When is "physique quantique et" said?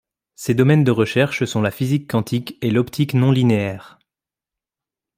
1.69-2.71